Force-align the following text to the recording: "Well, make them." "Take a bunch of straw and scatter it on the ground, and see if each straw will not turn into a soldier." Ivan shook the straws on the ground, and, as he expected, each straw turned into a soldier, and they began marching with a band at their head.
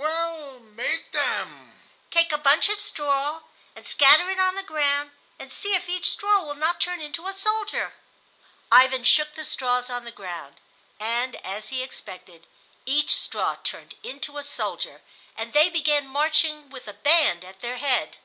"Well, 0.00 0.60
make 0.60 1.10
them." 1.10 1.76
"Take 2.12 2.30
a 2.30 2.38
bunch 2.38 2.68
of 2.68 2.78
straw 2.78 3.40
and 3.74 3.84
scatter 3.84 4.30
it 4.30 4.38
on 4.38 4.54
the 4.54 4.62
ground, 4.62 5.10
and 5.40 5.50
see 5.50 5.74
if 5.74 5.88
each 5.88 6.08
straw 6.10 6.40
will 6.44 6.54
not 6.54 6.78
turn 6.80 7.00
into 7.02 7.26
a 7.26 7.32
soldier." 7.32 7.94
Ivan 8.70 9.02
shook 9.02 9.34
the 9.34 9.42
straws 9.42 9.90
on 9.90 10.04
the 10.04 10.12
ground, 10.12 10.60
and, 11.00 11.34
as 11.44 11.70
he 11.70 11.82
expected, 11.82 12.46
each 12.86 13.16
straw 13.16 13.56
turned 13.64 13.96
into 14.04 14.38
a 14.38 14.44
soldier, 14.44 15.02
and 15.36 15.52
they 15.52 15.68
began 15.68 16.06
marching 16.06 16.70
with 16.70 16.86
a 16.86 16.92
band 16.94 17.44
at 17.44 17.60
their 17.60 17.78
head. 17.78 18.18